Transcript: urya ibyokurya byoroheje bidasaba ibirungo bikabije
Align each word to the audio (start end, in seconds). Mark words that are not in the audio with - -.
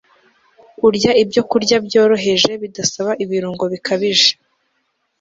urya 0.87 1.11
ibyokurya 1.23 1.75
byoroheje 1.85 2.51
bidasaba 2.61 3.11
ibirungo 3.23 3.63
bikabije 3.73 4.31